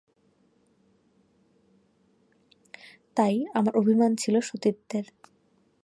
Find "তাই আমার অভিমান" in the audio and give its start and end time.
3.17-4.11